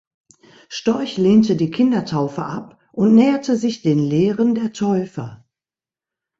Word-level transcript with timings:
Storch 0.67 1.17
lehnte 1.17 1.55
die 1.55 1.69
Kindertaufe 1.69 2.43
ab 2.43 2.79
und 2.91 3.13
näherte 3.13 3.55
sich 3.55 3.83
den 3.83 3.99
Lehren 3.99 4.55
der 4.55 4.73
Täufer. 4.73 5.45